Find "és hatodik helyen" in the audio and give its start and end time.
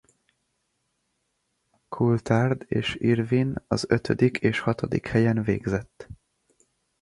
4.39-5.43